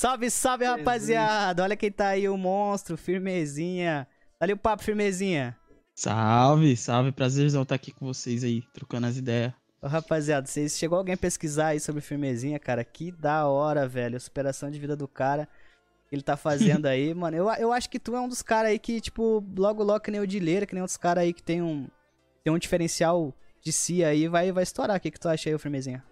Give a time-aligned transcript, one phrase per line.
[0.00, 1.62] Salve, salve, rapaziada.
[1.62, 4.08] Olha quem tá aí, o monstro, firmezinha.
[4.40, 5.54] Dá-lhe o papo, firmezinha.
[5.94, 7.12] Salve, salve.
[7.12, 9.52] Prazerzão estar aqui com vocês aí, trocando as ideias.
[9.82, 12.82] Ô, rapaziada, vocês chegou alguém a pesquisar aí sobre firmezinha, cara?
[12.82, 14.16] Que da hora, velho.
[14.16, 15.46] A superação de vida do cara
[16.08, 17.36] que ele tá fazendo aí, mano.
[17.36, 20.10] Eu, eu acho que tu é um dos caras aí que, tipo, logo, logo, que
[20.10, 21.86] nem o Dileira, que nem outros caras aí que tem um,
[22.42, 24.96] tem um diferencial de si aí, vai, vai estourar.
[24.96, 26.02] O que, que tu acha aí, firmezinha?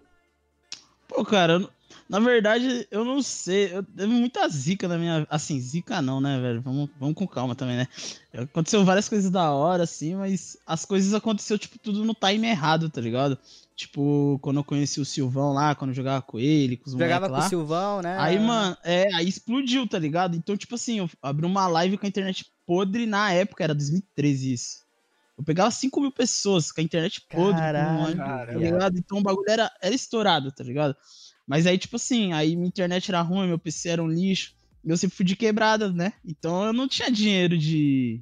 [1.07, 1.69] Pô, cara, eu,
[2.07, 3.75] na verdade, eu não sei.
[3.75, 5.27] Eu teve muita zica na minha.
[5.29, 6.61] Assim, zica não, né, velho?
[6.61, 7.87] Vamos, vamos com calma também, né?
[8.33, 12.89] Aconteceu várias coisas da hora, assim, mas as coisas aconteceu, tipo, tudo no time errado,
[12.89, 13.37] tá ligado?
[13.75, 17.27] Tipo, quando eu conheci o Silvão lá, quando eu jogava com ele, com os Jogava
[17.27, 17.45] com lá.
[17.45, 18.17] o Silvão, né?
[18.19, 20.35] Aí, mano, é, aí explodiu, tá ligado?
[20.35, 24.53] Então, tipo assim, eu abri uma live com a internet podre na época, era 2013
[24.53, 24.89] isso.
[25.39, 27.61] Eu pegava 5 mil pessoas com a internet podre.
[27.61, 28.97] Caralho, tá ligado?
[28.97, 30.93] Então o bagulho era, era estourado, tá ligado?
[31.49, 34.53] Mas aí, tipo assim, aí minha internet era ruim, meu PC era um lixo.
[34.85, 36.13] Eu sempre fui de quebrada, né?
[36.23, 38.21] Então eu não tinha dinheiro de.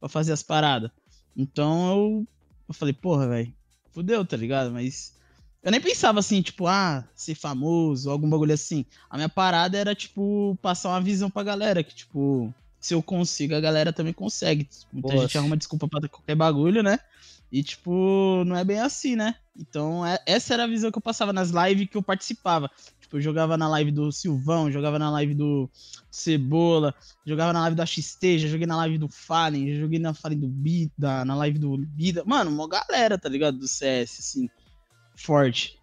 [0.00, 0.90] pra fazer as paradas.
[1.36, 2.26] Então eu,
[2.66, 3.52] eu falei, porra, velho,
[3.92, 4.72] fudeu, tá ligado?
[4.72, 5.14] Mas.
[5.62, 8.86] Eu nem pensava assim, tipo, ah, ser famoso, algum bagulho assim.
[9.10, 13.54] A minha parada era, tipo, passar uma visão pra galera, que, tipo, se eu consigo,
[13.54, 14.66] a galera também consegue.
[14.90, 17.00] Muita gente arruma desculpa pra qualquer bagulho, né?
[17.50, 19.34] E, tipo, não é bem assim, né?
[19.58, 22.70] Então, é, essa era a visão que eu passava nas lives que eu participava.
[23.00, 25.70] Tipo, eu jogava na live do Silvão, jogava na live do
[26.10, 30.12] Cebola, jogava na live do XT, já joguei na live do Fallen, já joguei na
[30.24, 32.24] live do Bida, na live do Bida.
[32.26, 33.58] Mano, uma galera, tá ligado?
[33.58, 34.50] Do CS, assim,
[35.14, 35.78] forte.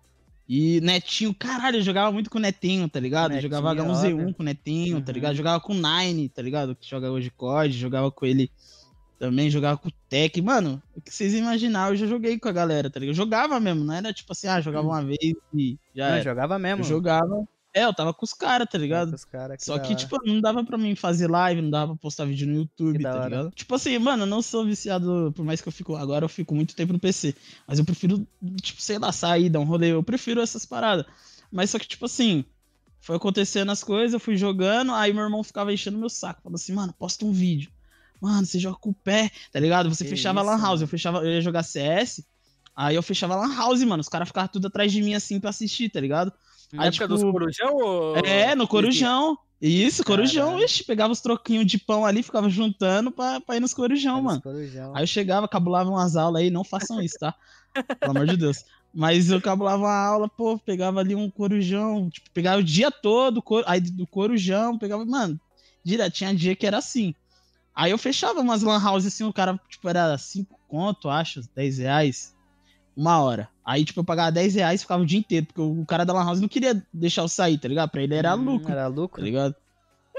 [0.47, 3.31] E Netinho, caralho, eu jogava muito com o Netinho, tá ligado?
[3.31, 4.33] Netinho, jogava H1Z1 óbvio.
[4.33, 5.01] com o Netinho, uhum.
[5.01, 5.35] tá ligado?
[5.35, 6.75] Jogava com o Nine, tá ligado?
[6.75, 8.51] Que joga hoje COD, jogava com ele
[9.23, 10.41] também, jogava com o Tech.
[10.41, 13.13] Mano, o que vocês imaginaram, eu já joguei com a galera, tá ligado?
[13.13, 16.17] Eu jogava mesmo, não era tipo assim, ah, jogava uma vez e já.
[16.17, 16.81] Não, jogava mesmo.
[16.81, 17.47] Eu jogava.
[17.73, 19.13] É, eu tava com os caras, tá ligado?
[19.13, 22.01] Os cara, que Só que, tipo, não dava pra mim fazer live, não dava pra
[22.01, 23.51] postar vídeo no YouTube, que tá ligado?
[23.51, 25.95] Tipo assim, mano, eu não sou viciado, por mais que eu fico.
[25.95, 27.33] Agora eu fico muito tempo no PC.
[27.65, 28.27] Mas eu prefiro,
[28.61, 29.93] tipo, sei lá, sair, dar um rolê.
[29.93, 31.05] Eu prefiro essas paradas.
[31.49, 32.43] Mas só que, tipo assim,
[32.99, 36.41] foi acontecendo as coisas, eu fui jogando, aí meu irmão ficava enchendo meu saco.
[36.43, 37.71] Falando assim, mano, posta um vídeo.
[38.23, 39.93] Mano, você joga com o pé, tá ligado?
[39.93, 42.23] Você que fechava isso, Lan House, eu fechava, eu ia jogar CS.
[42.73, 43.99] Aí eu fechava Lan House, mano.
[43.99, 46.31] Os caras ficavam tudo atrás de mim assim pra assistir, tá ligado?
[46.71, 47.75] Na aí, época tipo, dos Corujão?
[47.75, 48.15] Ou...
[48.15, 49.37] É, no Corujão.
[49.61, 53.73] Isso, Corujão, ixi, pegava os troquinhos de pão ali, ficava juntando pra, pra ir nos
[53.73, 54.41] Corujão, mano.
[54.41, 54.95] Corujão.
[54.95, 57.35] Aí eu chegava, cabulava umas aulas aí, não façam isso, tá?
[57.99, 58.63] Pelo amor de Deus.
[58.93, 63.43] Mas eu cabulava uma aula, pô, pegava ali um corujão, tipo, pegava o dia todo,
[63.65, 65.37] aí do corujão, pegava, mano,
[65.83, 67.13] direto, tinha dia que era assim.
[67.75, 71.77] Aí eu fechava umas lan house assim, o cara, tipo, era 5 conto, acho, 10
[71.79, 72.33] reais
[72.95, 73.49] uma hora.
[73.65, 76.13] Aí, tipo, eu pagava 10 reais e ficava o dia inteiro, porque o cara da
[76.13, 77.89] Lan House não queria deixar eu sair, tá ligado?
[77.89, 78.71] Pra ele era hum, lucro.
[78.71, 79.21] Era lucro.
[79.21, 79.55] Tá ligado?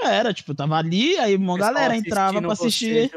[0.01, 3.11] Era, tipo, eu tava ali, aí uma galera entrava pra assistir.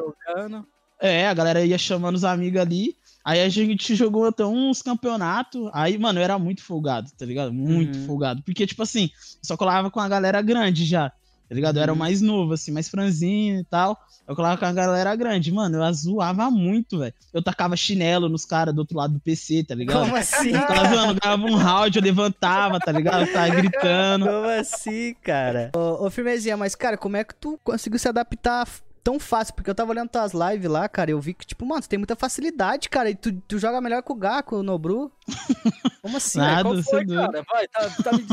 [1.01, 2.97] É, a galera ia chamando os amigos ali.
[3.25, 5.71] Aí a gente jogou até uns campeonatos.
[5.73, 7.53] Aí, mano, eu era muito folgado, tá ligado?
[7.53, 8.07] Muito uhum.
[8.07, 8.43] folgado.
[8.43, 9.11] Porque, tipo assim,
[9.43, 11.13] só colava com a galera grande já
[11.49, 11.77] tá ligado?
[11.79, 11.99] Eu era o uhum.
[11.99, 13.99] mais novo, assim, mais franzinho e tal.
[14.27, 15.51] Eu colava com a galera grande.
[15.51, 17.15] Mano, eu zoava muito, velho.
[17.33, 20.01] Eu tacava chinelo nos caras do outro lado do PC, tá ligado?
[20.01, 20.51] Como assim?
[20.51, 23.23] Eu ficava zoando, dava um round, eu levantava, tá ligado?
[23.23, 24.27] Eu tava gritando.
[24.27, 25.71] Como assim, cara?
[25.75, 28.69] Ô, ô Firmezinha, mas, cara, como é que tu conseguiu se adaptar
[29.03, 31.83] tão fácil, porque eu tava olhando tuas lives lá, cara, eu vi que, tipo, mano,
[31.83, 35.11] você tem muita facilidade, cara, e tu, tu joga melhor que o Gaku, o Nobru.
[36.03, 36.39] Como assim?
[36.39, 37.45] Nada, Qual foi, cara?
[37.51, 38.27] Vai, tá, tá me...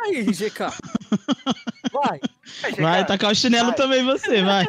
[0.00, 0.70] Aí, GK.
[1.92, 2.20] Vai.
[2.78, 3.76] Vai, tacar o chinelo vai.
[3.76, 4.66] também você, vai.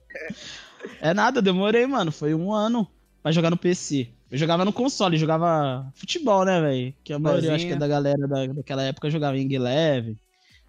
[1.00, 2.12] é nada, demorei, mano.
[2.12, 2.88] Foi um ano
[3.22, 4.08] pra jogar no PC.
[4.30, 6.94] Eu jogava no console, jogava futebol, né, velho?
[7.02, 10.18] Que a maioria, acho que é da galera da, daquela época jogava Ing Eleven,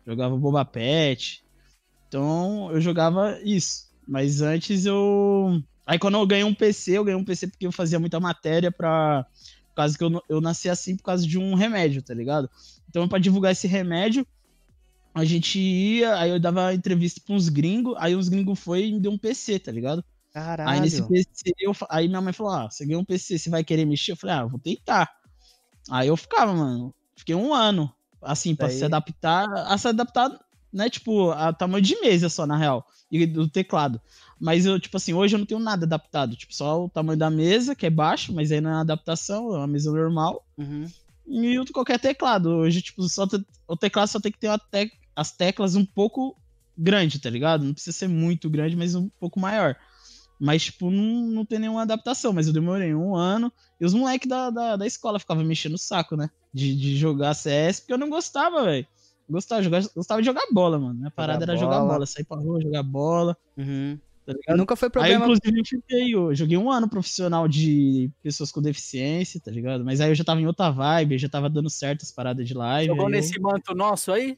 [0.06, 1.44] jogava Boba Pet.
[2.08, 3.89] Então, eu jogava isso.
[4.10, 5.62] Mas antes eu.
[5.86, 8.72] Aí quando eu ganhei um PC, eu ganhei um PC porque eu fazia muita matéria
[8.72, 9.26] pra.
[9.70, 12.50] Por causa que eu, eu nasci assim por causa de um remédio, tá ligado?
[12.90, 14.28] Então, para divulgar esse remédio,
[15.14, 18.94] a gente ia, aí eu dava entrevista pra uns gringos, aí os gringos foi e
[18.94, 20.04] me deu um PC, tá ligado?
[20.34, 20.70] Caralho.
[20.70, 23.64] Aí nesse PC, eu, aí minha mãe falou: Ah, você ganhou um PC, você vai
[23.64, 24.14] querer mexer?
[24.14, 25.10] Eu falei: Ah, vou tentar.
[25.90, 30.30] Aí eu ficava, mano, fiquei um ano, assim, pra se adaptar, a se adaptar,
[30.72, 34.00] né, tipo, a tamanho de mesa só, na real e do teclado.
[34.40, 36.36] Mas eu, tipo assim, hoje eu não tenho nada adaptado.
[36.36, 39.58] Tipo, só o tamanho da mesa, que é baixo, mas aí não é adaptação, é
[39.58, 40.46] uma mesa normal.
[40.58, 40.86] Uhum.
[41.28, 42.50] E qualquer teclado.
[42.50, 46.38] Hoje, tipo, só te, o teclado só tem que ter te, as teclas um pouco
[46.78, 47.66] grande, tá ligado?
[47.66, 49.76] Não precisa ser muito grande, mas um pouco maior.
[50.40, 52.32] Mas, tipo, não, não tem nenhuma adaptação.
[52.32, 53.52] Mas eu demorei um ano.
[53.80, 56.30] E os moleques da, da, da escola ficavam mexendo o saco, né?
[56.54, 58.88] De, de jogar CS, porque eu não gostava, velho.
[59.30, 60.96] Gostava, de jogar, gostava de jogar bola, mano.
[60.96, 61.94] Minha parada Jogar era jogar bola.
[61.94, 63.98] bola, sair pra rua, jogar bola, Uhum.
[64.46, 64.56] tá?
[64.56, 65.26] Nunca foi Aí, problema.
[65.26, 69.84] inclusive, eu fiquei, eu joguei um ano profissional de pessoas com deficiência, tá ligado?
[69.84, 72.48] Mas aí eu já tava em outra vibe, eu já tava dando certo as paradas
[72.48, 72.88] de live.
[72.88, 74.38] Jogou aí eu- nesse manto nosso aí?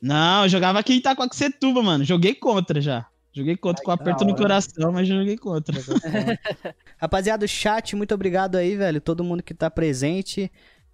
[0.00, 2.04] Não, eu jogava aqui em Itacoaxetuba, mano.
[2.04, 3.06] Joguei contra já.
[3.34, 5.74] Joguei contra Ai, com que aperto no coração, mas joguei contra.
[6.98, 9.00] Rapaziada, o chat, muito obrigado aí, velho.
[9.00, 10.50] Todo mundo que tá presente.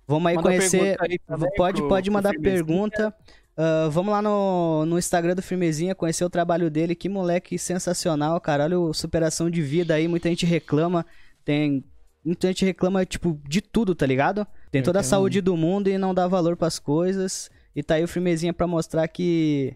[0.08, 0.96] Vamos aí Manda conhecer.
[1.00, 3.14] aí também Pode, pro- pode mandar pergunta.
[3.56, 6.94] Ah, vamos lá no, no Instagram do Firmezinha, conhecer o trabalho dele.
[6.94, 8.64] Que moleque sensacional, cara.
[8.64, 10.08] Olha o superação de vida aí.
[10.08, 11.04] Muita gente reclama.
[11.44, 11.84] Tem.
[12.24, 14.46] Muita gente reclama, tipo, de tudo, tá ligado?
[14.70, 17.50] Tem toda a saúde do mundo e não dá valor pras coisas.
[17.76, 19.74] E tá aí o Firmezinha pra mostrar que.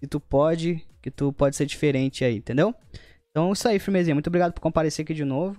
[0.00, 0.84] Que tu pode.
[1.00, 2.74] Que tu pode ser diferente aí, entendeu?
[3.30, 4.14] Então, isso aí, Firmezinha.
[4.14, 5.56] Muito obrigado por comparecer aqui de novo.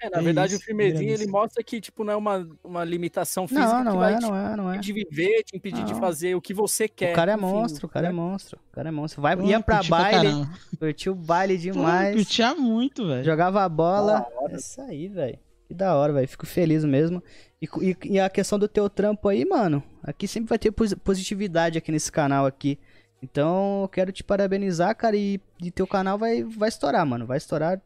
[0.00, 2.84] É, na É verdade, isso, o firmezinho ele mostra que, tipo, não é uma, uma
[2.84, 4.76] limitação física Não, que não vai é, te não é, não é.
[4.76, 6.00] impedir de viver, te impedir de Não.
[6.00, 7.12] fazer o que você quer.
[7.12, 8.14] O cara é enfim, monstro, o cara é né?
[8.14, 8.58] monstro.
[8.70, 9.20] O cara é monstro.
[9.22, 10.50] Vai, Pô, ia pra pra baile, caramba.
[10.78, 12.14] curtiu o baile Pô, demais.
[12.16, 13.24] curtia muito, velho.
[13.24, 14.20] Jogava a bola.
[14.20, 14.52] Da hora.
[14.54, 15.38] É isso aí, velho.
[15.66, 16.28] Que da hora, velho.
[16.28, 17.22] Fico feliz mesmo.
[17.60, 19.82] E, e- e a questão do teu trampo aí, mano.
[20.02, 22.78] Aqui sempre vai ter posi- positividade aqui nesse canal aqui.
[23.20, 25.16] Então, eu quero te parabenizar, cara.
[25.16, 27.26] E, e teu canal vai, vai estourar, mano.
[27.26, 27.80] Vai estourar.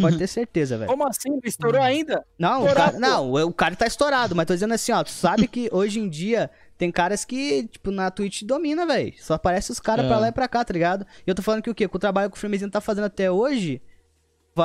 [0.00, 0.90] Pode ter certeza, velho.
[0.90, 1.30] Como assim?
[1.30, 2.24] Não estourou ainda?
[2.38, 5.46] Não, o cara, não, o cara tá estourado, mas tô dizendo assim, ó, tu sabe
[5.46, 9.12] que hoje em dia tem caras que, tipo, na Twitch domina, velho.
[9.20, 10.08] Só aparece os caras É.
[10.08, 11.06] pra lá e pra cá, tá ligado?
[11.26, 11.86] E eu tô falando que o quê?
[11.86, 13.80] Com o trabalho que o Firmezinho tá fazendo até hoje,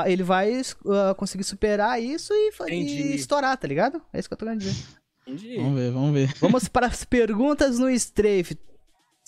[0.06, 4.02] ele vai uh, conseguir superar isso e, e estourar, tá ligado?
[4.14, 4.76] É isso que eu tô querendo dizer.
[5.28, 5.58] Entendi.
[5.58, 6.34] Vamos ver, vamos ver.
[6.40, 8.58] Vamos para as perguntas no Strafe.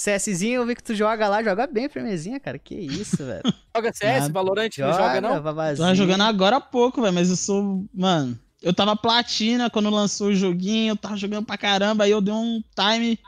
[0.04, 2.58] CSzinho, eu vi que tu joga lá, joga bem, Firmezinha, cara.
[2.58, 3.42] Que isso, velho.
[3.76, 4.34] Joga CS, Nada.
[4.34, 5.42] Valorant, não joga não?
[5.42, 5.86] Vavazinho.
[5.86, 7.86] Tava jogando agora há pouco, velho, mas eu sou.
[7.94, 12.22] Mano, eu tava platina quando lançou o joguinho, eu tava jogando pra caramba, aí eu
[12.22, 13.20] dei um time.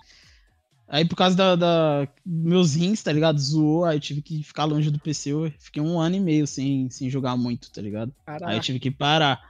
[0.88, 3.40] Aí por causa da, da- meus rins, tá ligado?
[3.40, 5.32] Zoou, aí eu tive que ficar longe do PC.
[5.32, 8.14] Eu fiquei um ano e meio sem, sem jogar muito, tá ligado?
[8.28, 8.60] Aí eu Caraca.
[8.60, 9.42] tive que parar.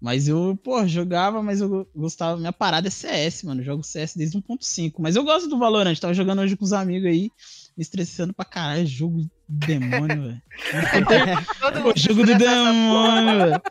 [0.00, 2.38] Mas eu, pô, jogava, mas eu gostava.
[2.38, 3.60] Minha parada é CS, mano.
[3.60, 4.94] Eu jogo CS desde 1.5.
[4.98, 5.98] Mas eu gosto do Valorant.
[5.98, 7.30] Tava jogando hoje com os amigos aí,
[7.76, 8.86] me estressando pra caralho.
[8.86, 10.42] Jogo do demônio, velho.
[11.82, 13.62] Pô, jogo do demônio, velho.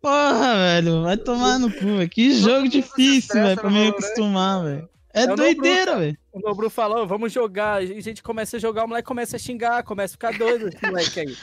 [0.00, 1.02] Porra, velho.
[1.02, 2.08] Vai tomar no cu, velho.
[2.08, 4.88] Que jogo difícil, velho, pra me acostumar, velho.
[5.12, 6.18] É É o doideira, velho.
[6.32, 7.84] O Nobru falou, vamos jogar.
[7.84, 10.68] E a gente começa a jogar, o moleque começa a xingar, começa a ficar doido
[10.68, 11.36] esse moleque aí.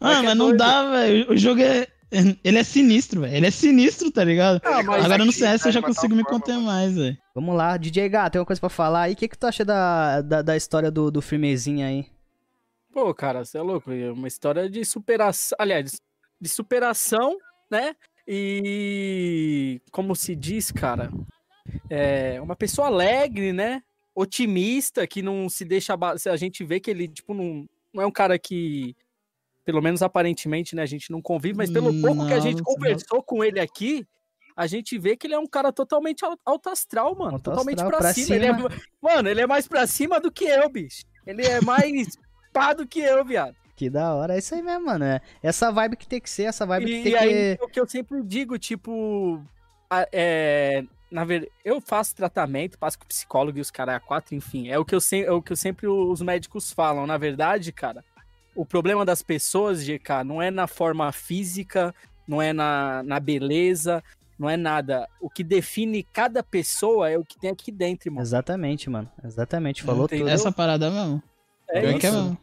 [0.00, 0.58] Ah, é mas não doido.
[0.58, 1.32] dá, velho.
[1.32, 1.88] O jogo é.
[2.44, 3.34] Ele é sinistro, velho.
[3.34, 4.60] Ele é sinistro, tá ligado?
[4.64, 6.66] Ah, mas Agora no CS eu já uma consigo me forma, conter mano.
[6.66, 7.18] mais, velho.
[7.34, 9.12] Vamos lá, DJ Gato, tem uma coisa pra falar aí.
[9.12, 12.06] O que, que tu acha da, da, da história do, do Firmezinha aí?
[12.92, 13.92] Pô, cara, você é louco.
[13.92, 15.56] É uma história de superação.
[15.60, 16.00] Aliás,
[16.40, 17.38] de superação,
[17.70, 17.94] né?
[18.26, 21.12] E como se diz, cara,
[21.88, 23.82] é uma pessoa alegre, né?
[24.14, 25.96] Otimista, que não se deixa.
[26.30, 28.96] A gente vê que ele, tipo, não, não é um cara que.
[29.70, 30.82] Pelo menos aparentemente, né?
[30.82, 32.64] A gente não convive, mas pelo pouco que a gente não.
[32.64, 34.04] conversou com ele aqui,
[34.56, 37.34] a gente vê que ele é um cara totalmente al- alto astral, mano.
[37.34, 38.34] Alto totalmente astral, pra, pra cima.
[38.36, 38.70] Ele é- cima.
[39.00, 41.04] mano, ele é mais pra cima do que eu, bicho.
[41.26, 42.18] Ele é mais
[42.52, 43.54] pá do que eu, viado.
[43.76, 45.04] Que da hora, é isso aí mesmo, mano.
[45.04, 47.64] É essa vibe que tem que ser, essa vibe que E, tem e aí, que.
[47.64, 49.40] o que eu sempre digo, tipo,
[50.12, 54.68] é, na verdade, eu faço tratamento, passo com psicólogo e os caras a quatro, enfim,
[54.68, 57.06] é o que eu sempre, é o que eu sempre os médicos falam.
[57.06, 58.04] Na verdade, cara,
[58.54, 61.94] o problema das pessoas, GK, não é na forma física,
[62.26, 64.02] não é na, na beleza,
[64.38, 65.08] não é nada.
[65.20, 68.22] O que define cada pessoa é o que tem aqui dentro, irmão.
[68.22, 69.10] Exatamente, mano.
[69.22, 70.26] Exatamente, falou Entendeu?
[70.26, 70.34] tudo.
[70.34, 71.22] Essa parada mesmo.
[71.68, 72.12] É é isso.
[72.12, 72.38] mesmo.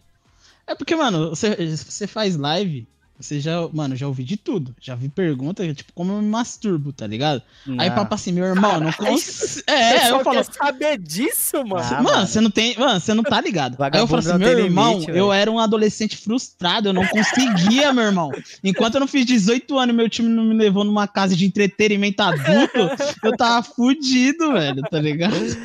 [0.67, 2.87] É porque, mano, você, você faz live,
[3.19, 4.75] você já, mano, já ouvi de tudo.
[4.79, 7.41] Já vi pergunta, tipo, como eu me masturbo, tá ligado?
[7.79, 7.95] Aí Não.
[7.95, 9.65] papo assim, meu irmão, não consigo.
[9.67, 10.37] É, eu falo.
[10.37, 11.83] quer saber disso, mano.
[11.83, 12.27] Ah, mano, mano.
[12.27, 12.77] você não tem.
[12.77, 13.71] Mano, você não tá ligado.
[13.71, 16.93] Aí eu Vagabundo falo assim, não meu irmão, limite, eu era um adolescente frustrado, eu
[16.93, 18.31] não conseguia, meu irmão.
[18.63, 21.45] Enquanto eu não fiz 18 anos e meu time não me levou numa casa de
[21.45, 22.77] entretenimento adulto,
[23.23, 25.57] eu tava fudido, velho, tá ligado?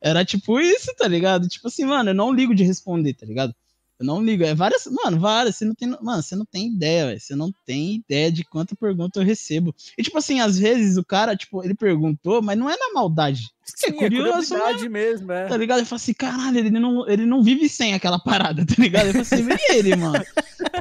[0.00, 1.48] Era tipo isso, tá ligado?
[1.48, 3.54] Tipo assim, mano, eu não ligo de responder, tá ligado?
[3.98, 4.44] Eu não ligo.
[4.44, 5.56] É várias, mano, várias.
[5.56, 7.20] Você não tem, mano, você não tem ideia, velho.
[7.20, 9.74] Você não tem ideia de quanta pergunta eu recebo.
[9.96, 13.50] E tipo assim, às vezes o cara, tipo, ele perguntou, mas não é na maldade.
[13.64, 15.46] Você é Sim, curioso, curiosidade mesmo, é.
[15.46, 15.78] Tá ligado?
[15.80, 19.06] Eu falo assim, caralho, ele não, ele não vive sem aquela parada, tá ligado?
[19.06, 20.24] Eu falo assim, e ele, mano?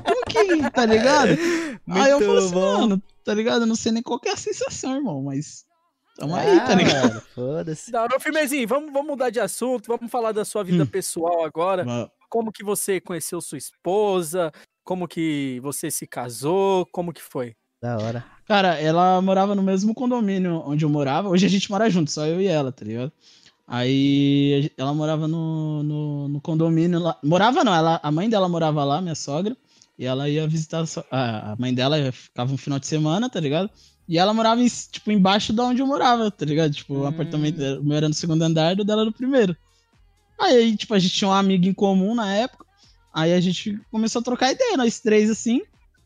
[0.06, 1.30] Como que, tá ligado?
[1.90, 2.80] Aí eu Muito falo assim, bom.
[2.82, 3.62] mano, tá ligado?
[3.62, 5.64] Eu não sei nem qual que é a sensação, irmão, mas
[6.18, 7.22] tamo aí, tá Ah, ligado?
[7.34, 7.92] Foda-se.
[7.96, 10.88] Ô, Firmezinho, vamos, vamos mudar de assunto, vamos falar da sua vida Hum.
[10.88, 11.84] pessoal agora.
[11.86, 14.52] Mano, Como que você conheceu sua esposa?
[14.84, 16.86] Como que você se casou?
[16.88, 17.56] Como que foi?
[17.82, 18.26] Da hora.
[18.46, 21.30] Cara, ela morava no mesmo condomínio onde eu morava.
[21.30, 23.10] Hoje a gente mora junto, só eu e ela, tá ligado?
[23.66, 27.18] Aí ela morava no, no, no condomínio lá.
[27.24, 29.56] Morava não, ela, a mãe dela morava lá, minha sogra.
[29.98, 33.70] E ela ia visitar a, a mãe dela, ficava um final de semana, tá ligado?
[34.10, 36.74] E ela morava, em, tipo, embaixo de onde eu morava, tá ligado?
[36.74, 37.08] Tipo, o Hum.
[37.08, 39.56] apartamento, o meu era no segundo andar, o dela no primeiro.
[40.40, 42.66] Aí, tipo, a gente tinha um amigo em comum na época.
[43.14, 45.62] Aí a gente começou a trocar ideia, nós três, assim.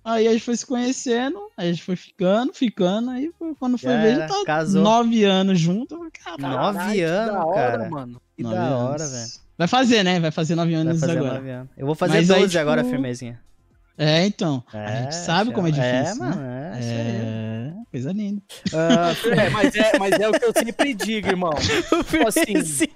[0.05, 3.09] Aí a gente foi se conhecendo, aí a gente foi ficando, ficando.
[3.12, 4.81] Aí quando foi Já ver, já era, tá casou.
[4.81, 6.00] nove anos junto.
[6.24, 7.89] Caralho, Nove anos, da hora, cara.
[7.89, 8.21] mano.
[8.36, 9.29] Que nove da hora, velho.
[9.57, 10.19] Vai fazer, né?
[10.19, 11.33] Vai fazer nove anos fazer agora.
[11.33, 11.69] nove anos.
[11.77, 13.39] Eu vou fazer Mas aí, 12 agora, tipo, firmezinha.
[13.98, 14.63] É, então.
[14.71, 16.24] a É, gente sabe como é chama- difícil.
[16.24, 16.36] É, né?
[16.36, 16.79] mano, é.
[16.81, 17.49] É,
[17.91, 18.41] coisa linda.
[18.74, 21.51] Ah, É, mas é, mas é o que eu sempre digo, irmão.
[21.91, 22.89] o firmezinha.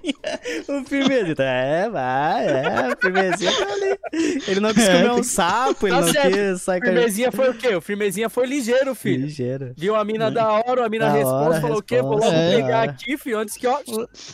[0.68, 1.36] O firmezinha.
[1.36, 2.94] tá- É, vai, é.
[2.94, 4.00] O firmezinha tá ali.
[4.48, 6.32] Ele não quis É, comer um sapo, ele Tá não certo.
[6.34, 7.76] quis sair com Firmezinha foi o quê?
[7.76, 9.24] O Firmezinha foi ligeiro, filho.
[9.26, 9.74] Ligeiro.
[9.76, 12.02] Viu a mina da hora, a mina Da responde, hora, falou o quê?
[12.02, 13.80] Vou logo é, pegar aqui, filho, antes que, ó...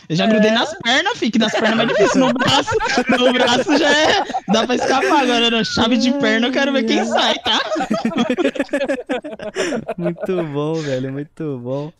[0.09, 2.19] Eu já grudei nas pernas, fi, que nas pernas é mais difícil.
[2.19, 2.69] No braço,
[3.17, 4.23] no braço já é.
[4.49, 5.23] Dá pra escapar.
[5.23, 7.59] Agora na chave de perna eu quero ver quem sai, tá?
[9.97, 11.91] Muito bom, velho, muito bom.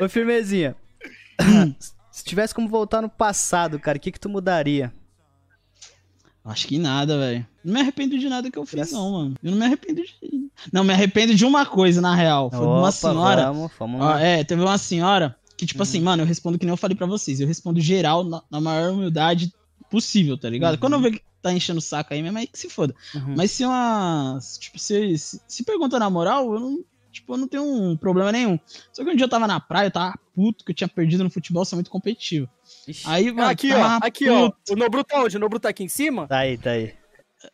[0.00, 0.76] Ô, firmezinha.
[2.10, 4.92] Se tivesse como voltar no passado, cara, o que que tu mudaria?
[6.44, 7.46] Acho que nada, velho.
[7.64, 9.34] Não me arrependo de nada que eu fiz, não, mano.
[9.42, 10.50] Eu não me arrependo de.
[10.72, 12.50] Não, me arrependo de uma coisa, na real.
[12.50, 13.52] Foi de uma Opa, senhora.
[13.52, 15.82] Vamos, vamos Ó, é, teve uma senhora que, tipo Uhum.
[15.82, 17.40] assim, mano, eu respondo que nem eu falei pra vocês.
[17.40, 19.52] Eu respondo geral na, na maior humildade
[19.90, 20.74] possível, tá ligado?
[20.74, 20.80] Uhum.
[20.80, 22.94] Quando eu ver que tá enchendo o saco aí mesmo, aí que se foda.
[23.14, 23.34] Uhum.
[23.36, 24.38] Mas se uma.
[24.58, 26.84] Tipo, se, se, se pergunta na moral, eu não.
[27.12, 28.58] Tipo, eu não tenho um problema nenhum.
[28.92, 31.24] Só que um dia eu tava na praia, eu tava puto, que eu tinha perdido
[31.24, 32.48] no futebol, sou muito competitivo.
[32.86, 34.52] Ixi, Aí, mano, aqui, ó, aqui, ó.
[34.70, 35.36] O Nobru tá onde?
[35.36, 36.26] O Nobru tá aqui em cima?
[36.26, 36.94] Tá aí, tá aí.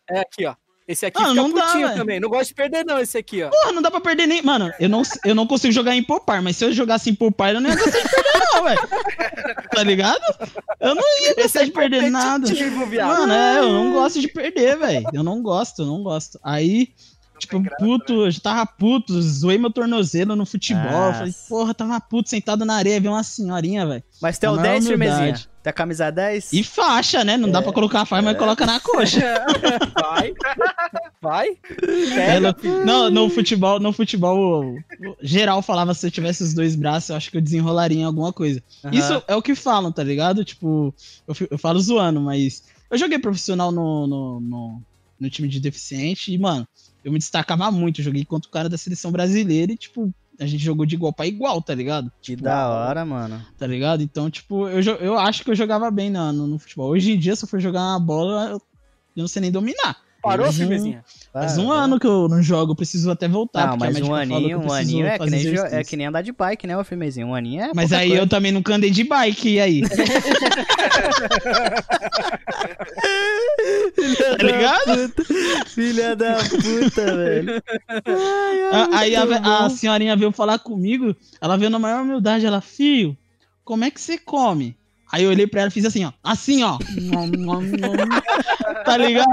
[0.09, 0.55] É aqui, ó.
[0.87, 2.17] Esse aqui Ah, fica não dá, também.
[2.17, 3.49] Não gosta de perder, não, esse aqui, ó.
[3.49, 4.41] Porra, não dá pra perder nem.
[4.41, 7.53] Mano, eu não, eu não consigo jogar em poupar, mas se eu jogasse em poupar,
[7.53, 8.79] eu não ia gostar de perder, não, velho.
[9.69, 10.21] Tá ligado?
[10.79, 12.47] Eu não ia gostar de perder nada.
[12.47, 13.07] viado.
[13.17, 15.05] Mano, é, eu não gosto de perder, velho.
[15.13, 16.39] Eu não gosto, eu não gosto.
[16.41, 16.93] Aí,
[17.37, 20.83] tipo, puto, eu já tava puto, zoei meu tornozelo no futebol.
[20.83, 21.19] Nossa.
[21.19, 24.03] Falei, porra, tava puto, sentado na areia, vi uma senhorinha, velho.
[24.21, 25.17] Mas tem o maior 10, firmezinha?
[25.17, 25.49] humildade.
[25.63, 26.53] Tem a camisa 10?
[26.53, 27.35] E faixa, né?
[27.35, 29.45] Não dá pra colocar a faixa, mas coloca na coxa.
[29.99, 30.33] Vai.
[31.21, 31.47] Vai.
[31.49, 32.55] É, Pega.
[32.63, 34.75] no, não, no futebol, no futebol,
[35.21, 38.31] geral falava se eu tivesse os dois braços, eu acho que eu desenrolaria em alguma
[38.31, 38.63] coisa.
[38.91, 40.45] Isso é o que falam, tá ligado?
[40.45, 40.93] Tipo,
[41.27, 44.81] eu, eu falo zoando, mas eu joguei profissional no, no, no,
[45.19, 46.67] no time de deficiente e, mano,
[47.07, 48.01] eu me destacava muito.
[48.01, 51.25] Joguei contra o cara da seleção brasileira e, tipo, a gente jogou de igual pra
[51.25, 52.11] igual, tá ligado?
[52.21, 53.41] Que Tipo, da hora, mano.
[53.57, 54.03] Tá ligado?
[54.03, 56.89] Então, tipo, eu, eu acho que eu jogava bem na- no, no futebol.
[56.91, 58.61] Hoje em dia, se eu for jogar uma bola, eu
[59.15, 59.97] não sei nem dominar.
[60.27, 61.03] Parou, firmezinha?
[61.31, 63.67] Faz um Ah, ano que eu não jogo, preciso até voltar.
[63.67, 66.65] Não, mas um aninho, um aninho é que, nem, é que nem andar de bike,
[66.67, 67.27] né, ô firmezinho?
[67.27, 68.23] Um aninho é Mas aí coisa.
[68.23, 69.81] eu também nunca andei de bike, e aí?
[74.17, 75.13] tá ligado?
[75.67, 77.61] Filha da puta, velho.
[77.89, 82.61] Ai, ai, aí a, a senhorinha veio falar comigo, ela veio na maior humildade, ela,
[82.61, 83.17] filho,
[83.63, 84.75] como é que você come?
[85.11, 86.77] Aí eu olhei pra ela e fiz assim, ó, assim, ó.
[88.83, 89.27] tá ligado?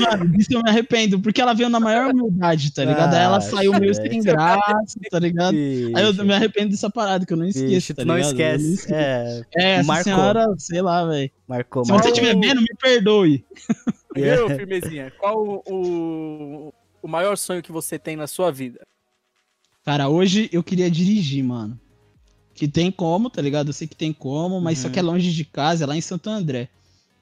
[0.00, 3.14] Mano, disso eu me arrependo, porque ela veio na maior humildade, tá ligado?
[3.14, 5.54] aí ela Ah, saiu meio sem graça, tá ligado?
[5.56, 8.30] Aí eu me arrependo dessa parada, que eu não esqueço, bicho, tá não ligado?
[8.40, 8.74] Eu esquece.
[8.74, 8.94] esqueço.
[8.94, 10.04] É, É, essa marcou.
[10.04, 11.30] senhora, sei lá, velho.
[11.48, 12.10] marcou, Se marcou.
[12.10, 13.44] você estiver vendo, me perdoe.
[14.14, 15.12] Viu, firmezinha?
[15.18, 18.80] Qual o, o, o maior sonho que você tem na sua vida?
[19.84, 21.78] Cara, hoje eu queria dirigir, mano.
[22.56, 23.68] Que tem como, tá ligado?
[23.68, 24.82] Eu sei que tem como, mas Uhum.
[24.84, 26.68] só que é longe de casa, é lá em Santo André.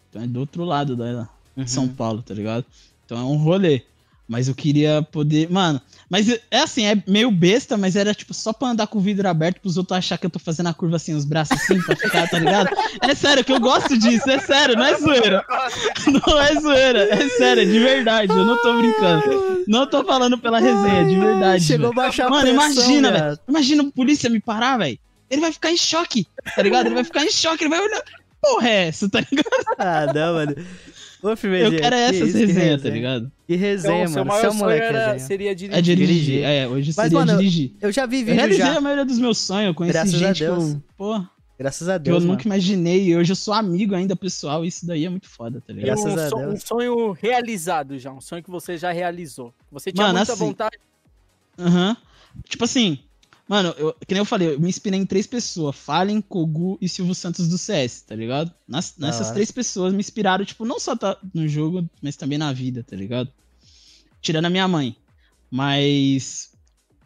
[0.08, 1.66] Então é do outro lado da Uhum.
[1.66, 2.64] São Paulo, tá ligado?
[3.04, 3.82] Então é um rolê.
[4.26, 5.50] Mas eu queria poder.
[5.50, 9.00] Mano, mas é assim, é meio besta, mas era tipo só pra andar com o
[9.00, 11.78] vidro aberto pros outros achar que eu tô fazendo a curva assim, os braços assim,
[11.82, 12.70] pra ficar, tá ligado?
[13.02, 15.44] É sério, que eu gosto disso, é sério, não é zoeira.
[16.26, 19.64] Não é zoeira, é sério, é de verdade, eu não tô brincando.
[19.66, 21.64] Não tô falando pela resenha, é de verdade.
[21.64, 23.38] Chegou a baixar a Mano, imagina, velho.
[23.46, 24.98] Imagina o polícia me parar, velho.
[25.30, 26.86] Ele vai ficar em choque, tá ligado?
[26.86, 28.02] Ele vai ficar em choque, ele vai olhar.
[28.40, 29.64] Porra, é essa, tá ligado?
[29.78, 30.54] Ah, não, mano.
[31.22, 31.68] Ô, firmezinha.
[31.74, 33.32] Eu quero que essas que resenhas, tá ligado?
[33.46, 34.26] Que resenha, Então, seu mano.
[34.26, 35.18] maior Seu sonho moleque era, resenha.
[35.26, 35.78] seria dirigir.
[35.78, 36.06] É dirigir.
[36.16, 36.44] Dirigir.
[36.44, 37.72] É, hoje Mas, seria mano, dirigir.
[37.80, 38.76] Eu já vi Eu vídeo realizei já.
[38.76, 40.72] a maioria dos meus sonhos, eu conheci Graças a gente que Deus.
[40.72, 41.24] eu, pô,
[41.58, 42.32] Graças a que eu Deus, mano.
[42.36, 43.04] nunca imaginei.
[43.08, 44.62] E hoje eu sou amigo ainda, pessoal.
[44.66, 46.02] Isso daí é muito foda, tá E ligado?
[46.04, 46.54] Graças um, a Deus.
[46.54, 49.54] um sonho realizado já, um sonho que você já realizou.
[49.72, 50.76] Você tinha Mano, muita assim, vontade.
[51.58, 51.96] Aham.
[52.48, 52.98] Tipo assim,
[53.48, 56.88] mano, eu, que nem eu falei, eu me inspirei em três pessoas: Fallen, Kogu e
[56.88, 58.52] Silvio Santos do CS, tá ligado?
[58.66, 59.34] Nas- nessas hora.
[59.34, 62.96] três pessoas me inspiraram, tipo, não só tá no jogo, mas também na vida, tá
[62.96, 63.30] ligado?
[64.20, 64.96] Tirando a minha mãe.
[65.50, 66.50] Mas.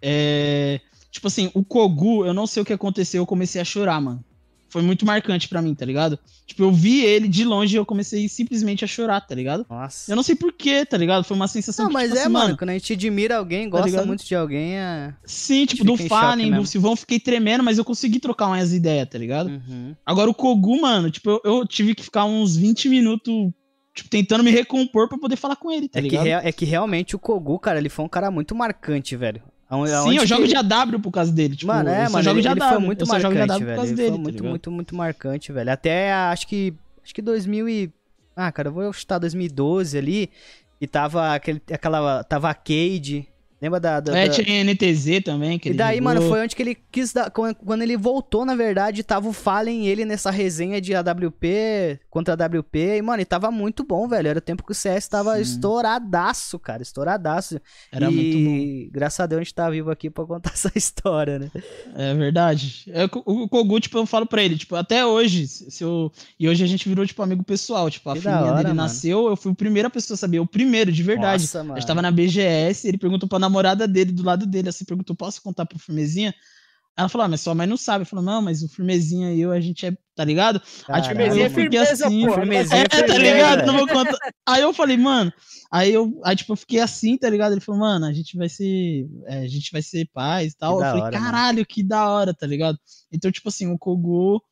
[0.01, 0.81] É.
[1.11, 4.23] Tipo assim, o Kogu, eu não sei o que aconteceu, eu comecei a chorar, mano.
[4.69, 6.19] Foi muito marcante para mim, tá ligado?
[6.47, 9.67] Tipo, eu vi ele de longe e eu comecei simplesmente a chorar, tá ligado?
[9.69, 10.11] Nossa.
[10.13, 11.25] Eu não sei porquê, tá ligado?
[11.25, 13.69] Foi uma sensação Não, que, mas tipo é, assim, mano, quando a gente admira alguém,
[13.69, 14.07] gosta ligado?
[14.07, 15.15] muito de alguém, é.
[15.25, 16.67] Sim, tipo, do Fallen, do.
[16.67, 19.49] Silvão, eu fiquei tremendo, mas eu consegui trocar umas ideias, tá ligado?
[19.49, 19.95] Uhum.
[20.05, 23.51] Agora o Kogu, mano, tipo, eu, eu tive que ficar uns 20 minutos,
[23.95, 26.25] tipo, tentando me recompor pra poder falar com ele, tá É que, ligado?
[26.25, 29.43] rea- é que realmente o Kogu, cara, ele foi um cara muito marcante, velho.
[29.69, 31.55] Aonde- Sim, eu jogo ele- de AW por causa dele.
[31.55, 33.35] Tipo, Mano, é, eu mano, jogo ele, de ele AW, foi muito eu só jogo
[33.35, 33.77] de marcante, AW por velho.
[33.77, 34.51] causa Ele dele, foi tá muito, ligado?
[34.51, 35.71] muito, muito marcante, velho.
[35.73, 37.93] Até acho que acho que 2000 e
[38.35, 40.31] Ah, cara, eu vou chutar 2012 ali
[40.81, 43.29] e tava aquele aquela tava a Cade,
[43.61, 46.15] lembra da, da, É, da- tinha NTZ também, que E ele daí, jogou.
[46.15, 47.31] mano, foi onde que ele quis dar.
[47.31, 52.35] Quando ele voltou, na verdade, tava o Fallen e ele nessa resenha de AWP contra
[52.35, 52.79] AWP.
[52.99, 54.29] E, mano, e tava muito bom, velho.
[54.29, 55.43] Era o tempo que o CS tava Sim.
[55.43, 56.83] estouradaço, cara.
[56.83, 57.61] Estouradaço.
[57.91, 58.91] Era e muito bom.
[58.93, 61.51] graças a Deus a gente tá vivo aqui pra contar essa história, né?
[61.97, 62.85] É verdade.
[62.93, 66.13] É, o Kogu, tipo, eu falo pra ele, tipo, até hoje, se eu...
[66.39, 67.91] E hoje a gente virou, tipo, amigo pessoal.
[67.91, 68.83] Tipo, a Que da filhinha hora, dele mano.
[68.83, 70.41] nasceu, eu fui a primeira pessoa a saber.
[70.41, 71.43] O primeiro, de verdade.
[71.43, 71.75] Nossa, mano.
[71.75, 75.17] A gente tava na BGS, ele perguntou pra namorada dele, do lado dele, assim, perguntou,
[75.17, 76.35] posso contar pro Firmezinha?
[76.99, 78.05] Ela falou, ah, mas sua mãe não sabe.
[78.05, 80.61] Falou, não, mas o Firmezinha e eu, a gente é, tá ligado?
[80.89, 81.55] Aí, Caralho, eu Firmezinha é mano.
[81.55, 82.33] firmeza, assim, pô.
[82.35, 83.57] Firmezinha é, é tá firmeza, ligado?
[83.59, 83.67] velho.
[83.69, 84.19] Não vou contar.
[84.45, 85.33] Aí eu falei, mano,
[85.71, 87.53] aí eu, aí tipo, eu fiquei assim, tá ligado?
[87.53, 90.79] Ele falou, mano, a gente vai ser, é, a gente vai ser pais e tal.
[90.79, 91.25] Que eu falei, hora, mano.
[91.25, 92.77] caralho, que da hora, tá ligado?
[93.13, 94.43] Então, tipo assim, o Kogu,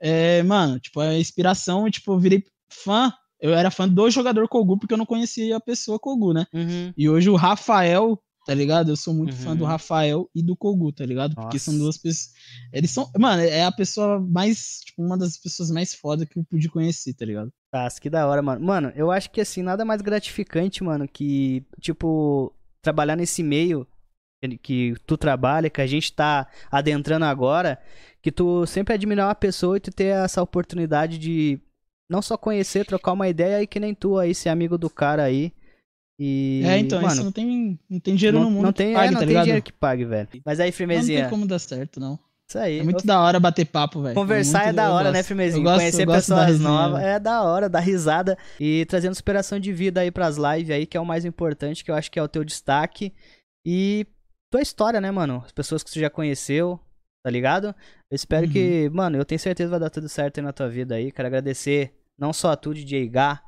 [0.00, 4.78] é, mano, tipo, a inspiração, tipo, eu virei fã, eu era fã do jogador Kogu
[4.78, 6.46] porque eu não conhecia a pessoa Kogu, né?
[6.54, 6.92] Uhum.
[6.96, 8.90] E hoje o Rafael, tá ligado?
[8.90, 9.56] Eu sou muito fã Uhum.
[9.56, 11.34] do Rafael e do Kogu, tá ligado?
[11.34, 11.82] Porque são Nossa.
[11.84, 12.32] duas pessoas.
[12.72, 13.10] Eles são.
[13.18, 14.80] Mano, é a pessoa mais.
[14.86, 17.52] Tipo, uma das pessoas mais foda que eu pude conhecer, tá ligado?
[17.72, 18.64] Tá, que da hora, mano.
[18.64, 23.86] Mano, eu acho que assim, nada mais gratificante, mano, que, tipo, trabalhar nesse meio
[24.40, 27.78] que- que tu trabalha, que a gente tá adentrando agora,
[28.22, 31.58] que tu sempre admirar uma pessoa e tu ter essa oportunidade de
[32.08, 35.24] não só conhecer, trocar uma ideia e que nem tu aí, ser amigo do cara
[35.24, 35.52] aí.
[36.18, 38.78] E, é, então, mano, isso não tem, não tem dinheiro não, no mundo não que
[38.78, 39.44] tem, é, pague, não tá tem ligado?
[39.44, 40.28] dinheiro que pague, velho.
[40.44, 42.18] Mas aí, Não firmezinha, tem como dar certo, não.
[42.48, 42.78] isso aí.
[42.78, 44.14] É muito da hora bater papo, velho.
[44.14, 45.22] Conversar é, muito- da eu hora, né.
[45.22, 45.60] Firmezinho?
[45.60, 49.72] Eu gosto- Conhecer eu pessoas novas é da hora, dar risada e trazendo superação de
[49.74, 52.22] vida aí pras lives aí, que é o mais importante, que eu acho que é
[52.22, 53.12] o teu destaque.
[53.66, 54.06] E
[54.50, 55.42] tua história, né, mano?
[55.44, 56.80] As pessoas que você já conheceu,
[57.22, 57.74] tá ligado?
[58.10, 58.52] Eu espero Uhum.
[58.52, 61.12] que, mano, eu tenho certeza que vai dar tudo certo aí na tua vida aí.
[61.12, 63.42] Quero agradecer não só a tu, DJ Gá,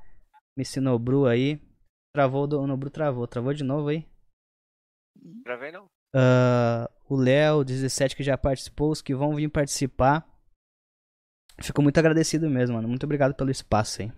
[0.57, 1.59] me ensinou Bru aí.
[2.19, 3.29] Travou, do, no Bru travou.
[3.29, 4.05] Travou de novo aí?
[5.45, 5.85] Gravei não.
[6.13, 10.27] Ah, o Léo, 17, que já participou, os que vão vir participar.
[11.63, 12.89] Fico muito agradecido mesmo, mano.
[12.89, 14.11] Muito obrigado pelo espaço aí.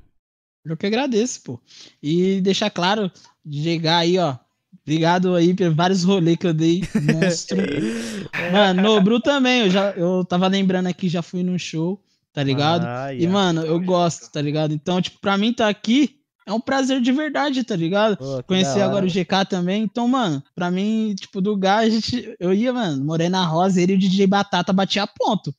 [0.65, 1.61] Eu que agradeço, pô.
[2.03, 3.13] E deixar claro,
[3.47, 4.39] chegar aí, ó.
[4.81, 6.81] Obrigado aí por vários rolês que eu dei.
[7.13, 7.59] Monstro.
[8.51, 12.43] mano, no Bru também, eu já eu tava lembrando aqui, já fui num show, tá
[12.43, 12.87] ligado?
[12.87, 14.73] Ah, E, mano, eu gosto, tá ligado?
[14.73, 16.20] Então, tipo, pra mim tá aqui
[16.51, 18.17] é um prazer de verdade, tá ligado?
[18.17, 19.85] Pô, Conhecer agora o GK também.
[19.85, 23.93] Então, mano, pra mim, tipo, do Gá, a gente, eu ia, mano, Morena Rosa, ele
[23.93, 25.55] e o DJ Batata batia ponto.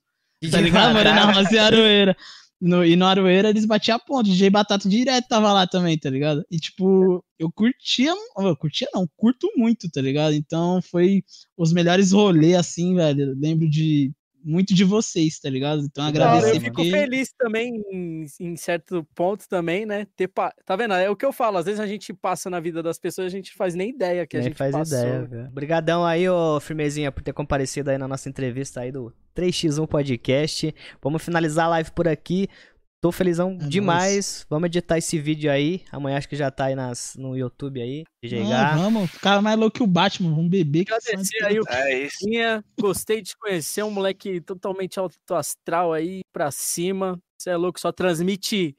[0.52, 0.94] Tá ligado?
[0.94, 2.18] Morena Rosa e Aroeira.
[2.60, 4.30] No, e no Aroeira eles batiam ponto.
[4.30, 6.46] DJ Batata direto tava lá também, tá ligado?
[6.52, 8.14] E tipo, eu curtia.
[8.38, 10.34] Eu curtia não, curto muito, tá ligado?
[10.34, 11.24] Então foi
[11.58, 13.30] os melhores rolês, assim, velho.
[13.30, 14.12] Eu lembro de
[14.44, 15.82] muito de vocês, tá ligado?
[15.84, 16.92] Então agradecer eu fico porque.
[16.92, 20.08] feliz também, em, em certo ponto também, né?
[20.16, 20.94] Ter pa- Tá vendo?
[20.94, 21.58] É o que eu falo.
[21.58, 24.26] Às vezes a gente passa na vida das pessoas e a gente faz nem ideia
[24.26, 24.98] que a Nem gente faz passou.
[24.98, 25.48] ideia, velho.
[25.48, 30.74] Obrigadão aí, ô Firmezinha, por ter comparecido aí na nossa entrevista aí do 3x1 Podcast.
[31.02, 32.48] Vamos finalizar a live por aqui.
[33.02, 34.46] Tô felizão É demais.
[34.48, 35.84] Vamos editar esse vídeo aí.
[35.92, 38.04] Amanhã acho que já tá aí nas, no YouTube aí.
[38.24, 38.76] DJ Ah, Gá.
[38.76, 40.86] vamos, ficar mais louco que o Batman, vamos beber.
[40.86, 42.62] Que Agradecer aí o É.
[42.80, 47.20] Gostei de conhecer um moleque totalmente alto astral aí pra cima.
[47.40, 48.76] Você é louco, só transmite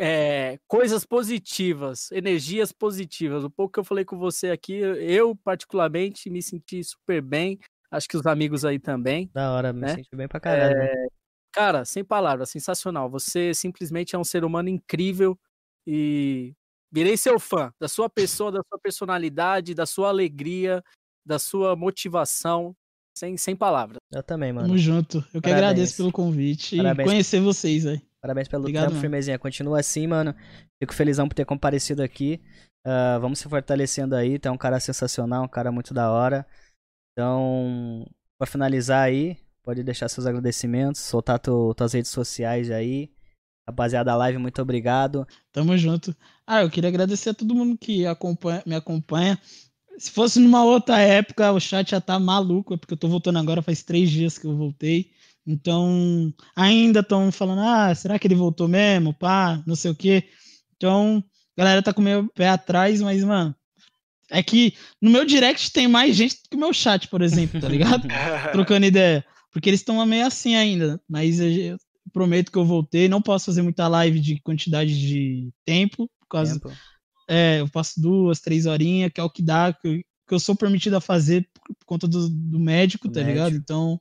[0.00, 3.44] é, coisas positivas, energias positivas.
[3.44, 7.60] O pouco que eu falei com você aqui, eu particularmente me senti super bem.
[7.88, 9.30] Acho que os amigos aí também.
[9.32, 9.94] Da hora, me né?
[9.94, 10.76] senti bem pra caralho.
[10.76, 11.08] mano.
[11.54, 13.08] Cara, sem palavras, sensacional.
[13.10, 15.38] Você simplesmente é um ser humano incrível
[15.86, 16.52] e
[16.92, 20.82] virei seu fã da sua pessoa, da sua personalidade, da sua alegria,
[21.24, 22.74] da sua motivação.
[23.16, 23.98] Sem, sem palavras.
[24.12, 24.66] Eu também, mano.
[24.66, 25.18] Tamo junto.
[25.32, 25.56] Eu que Parabéns.
[25.56, 27.06] agradeço pelo convite Parabéns.
[27.06, 28.02] e conhecer vocês aí.
[28.20, 29.00] Parabéns pelo Obrigado, mano.
[29.00, 29.38] Firmezinha.
[29.38, 30.34] Continua assim, mano.
[30.80, 32.40] Fico felizão por ter comparecido aqui.
[32.84, 34.36] Ah, vamos se fortalecendo aí.
[34.36, 36.44] Tu é um cara sensacional, um cara muito da hora.
[37.12, 38.04] Então,
[38.36, 43.10] pra finalizar aí, pode deixar seus agradecimentos, soltar tu, tuas redes sociais aí.
[43.66, 45.26] Rapaziada da live, muito obrigado.
[45.50, 46.14] Tamo junto.
[46.46, 49.38] Ah, eu queria agradecer a todo mundo que acompanha, me acompanha.
[49.96, 53.38] Se fosse numa outra época, o chat já tá maluco, é porque eu tô voltando
[53.38, 55.10] agora, faz três dias que eu voltei.
[55.46, 59.14] Então, ainda estão falando, ah, será que ele voltou mesmo?
[59.14, 60.24] Pá, não sei o quê.
[60.76, 61.24] Então,
[61.56, 63.54] a galera tá com o meu pé atrás, mas, mano,
[64.30, 67.60] é que no meu direct tem mais gente do que o meu chat, por exemplo,
[67.60, 68.06] tá ligado?
[68.52, 69.24] Trocando ideia.
[69.54, 71.00] Porque eles estão meio assim ainda.
[71.08, 71.78] Mas eu
[72.12, 73.08] prometo que eu voltei.
[73.08, 76.10] Não posso fazer muita live de quantidade de tempo.
[76.20, 76.54] Por causa.
[76.58, 76.74] Tempo.
[77.30, 80.56] É, eu passo duas, três horinhas, que é o que dá, que, que eu sou
[80.56, 83.32] permitido a fazer por, por conta do, do médico, tá médico.
[83.32, 83.56] ligado?
[83.56, 83.98] Então,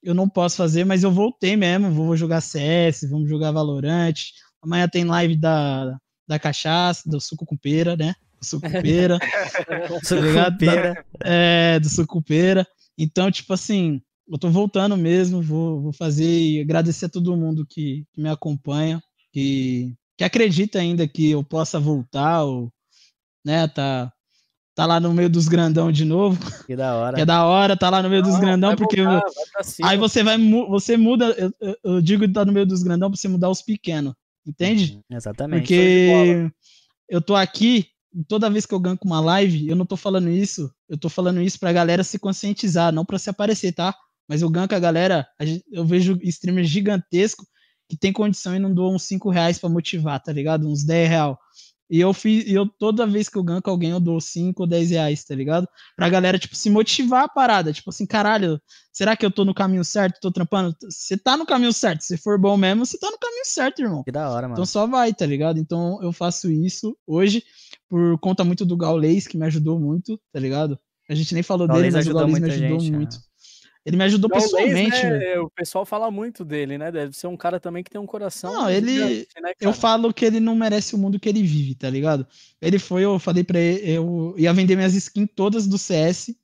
[0.00, 1.90] eu não posso fazer, mas eu voltei mesmo.
[1.90, 4.14] Vou jogar CS, vamos jogar Valorant.
[4.62, 8.14] Amanhã tem live da, da cachaça, do suco com pera, né?
[8.40, 9.18] Do suco com pera.
[10.04, 11.04] suco com pera.
[11.20, 12.64] É, do suco com pera.
[12.96, 17.66] Então, tipo assim, eu tô voltando mesmo, vou, vou fazer e agradecer a todo mundo
[17.68, 22.72] que, que me acompanha, que, que acredita ainda que eu possa voltar, ou,
[23.44, 24.12] né, tá,
[24.74, 26.38] tá lá no meio dos grandão de novo.
[26.66, 27.16] Que da hora.
[27.16, 29.22] Que é da hora, tá lá no meio Não, dos grandão, porque voltar,
[29.82, 33.28] aí você vai, você muda, eu, eu digo tá no meio dos grandão pra você
[33.28, 34.14] mudar os pequenos,
[34.46, 34.94] entende?
[34.94, 35.68] Uhum, exatamente.
[35.68, 36.50] Porque
[37.08, 37.88] eu tô aqui,
[38.26, 41.42] toda vez que eu ganho uma live, eu não tô falando isso, eu tô falando
[41.42, 43.94] isso pra galera se conscientizar, não pra se aparecer, tá?
[44.28, 45.26] Mas eu ganho com a galera,
[45.70, 47.46] eu vejo streamers gigantesco
[47.88, 50.66] que tem condição e não doam uns 5 reais pra motivar, tá ligado?
[50.66, 51.38] Uns 10 real.
[51.90, 54.66] E eu fiz, eu toda vez que eu ganho com alguém, eu dou 5 ou
[54.66, 55.68] 10 reais, tá ligado?
[55.94, 57.74] Pra galera, tipo, se motivar a parada.
[57.74, 58.58] Tipo assim, caralho,
[58.90, 60.18] será que eu tô no caminho certo?
[60.18, 60.74] Tô trampando?
[60.82, 62.00] Você tá no caminho certo.
[62.00, 64.02] Se for bom mesmo, você tá no caminho certo, irmão.
[64.02, 64.54] Que da hora, mano.
[64.54, 65.58] Então só vai, tá ligado?
[65.58, 67.44] Então eu faço isso hoje
[67.86, 70.78] por conta muito do Gaulês, que me ajudou muito, tá ligado?
[71.08, 73.16] A gente nem falou Gaulês dele, mas o Gaulês me ajudou gente, muito.
[73.16, 73.22] Né?
[73.84, 75.04] Ele me ajudou pessoalmente.
[75.04, 76.90] né, o pessoal fala muito dele, né?
[76.90, 78.52] Deve ser um cara também que tem um coração.
[78.52, 79.26] Não, ele.
[79.42, 82.26] né, eu falo que ele não merece o mundo que ele vive, tá ligado?
[82.62, 86.34] Ele foi, eu falei pra ele, eu ia vender minhas skins todas do CS,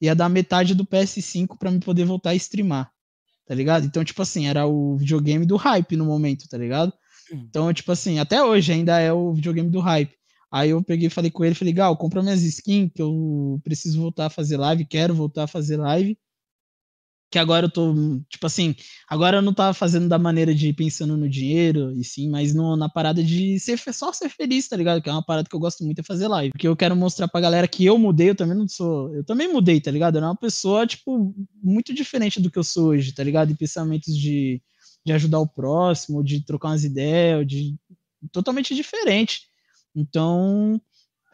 [0.00, 2.90] ia dar metade do PS5 para me poder voltar a streamar,
[3.46, 3.86] tá ligado?
[3.86, 6.92] Então, tipo assim, era o videogame do hype no momento, tá ligado?
[7.32, 7.46] Hum.
[7.48, 10.16] Então, tipo assim, até hoje ainda é o videogame do hype.
[10.50, 14.00] Aí eu peguei e falei com ele, falei, Gal, compra minhas skins, que eu preciso
[14.00, 16.18] voltar a fazer live, quero voltar a fazer live
[17.32, 17.94] que agora eu tô,
[18.28, 18.76] tipo assim,
[19.08, 22.76] agora eu não tava fazendo da maneira de pensando no dinheiro, e sim, mas no,
[22.76, 25.00] na parada de ser só ser feliz, tá ligado?
[25.00, 26.52] Que é uma parada que eu gosto muito de fazer live.
[26.52, 29.14] Porque eu quero mostrar pra galera que eu mudei, eu também não sou.
[29.14, 30.16] Eu também mudei, tá ligado?
[30.16, 33.50] Eu era uma pessoa, tipo, muito diferente do que eu sou hoje, tá ligado?
[33.50, 34.60] Em pensamentos de,
[35.04, 37.74] de ajudar o próximo, de trocar umas ideias, de.
[38.30, 39.44] totalmente diferente.
[39.96, 40.78] Então,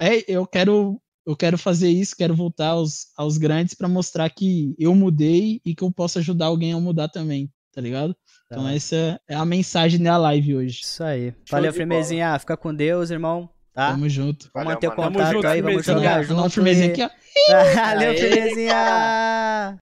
[0.00, 4.74] é, eu quero eu quero fazer isso, quero voltar aos, aos grandes para mostrar que
[4.78, 8.14] eu mudei e que eu posso ajudar alguém a mudar também, tá ligado?
[8.14, 8.20] Tá.
[8.56, 10.80] Então essa é a mensagem da live hoje.
[10.82, 11.34] Isso aí.
[11.44, 12.38] Show Valeu, Firmezinha.
[12.38, 13.50] Fica com Deus, irmão.
[13.74, 13.90] Tá?
[13.90, 14.48] Tamo junto.
[14.54, 16.48] Vamos manter o contato junto, aí, vamos jogar junto.
[16.48, 17.10] Firmezinha aqui, ó.
[17.76, 19.76] Valeu, Firmezinha.